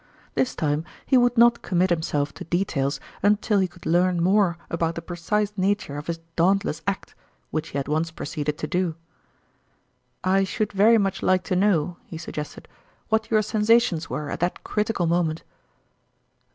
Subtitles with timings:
[0.33, 4.17] ]This time he would not commit himself to details until he could learn 58 0urtnalin'0
[4.17, 7.13] (Einte more about the precise nature of his dauntless act,
[7.51, 8.95] which he at once proceeded to do.
[10.23, 12.67] "I should very much like to know," he suggested,"
[13.09, 15.43] what your sensations were at that critical moment."